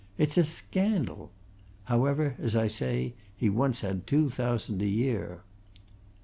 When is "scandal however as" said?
0.43-2.55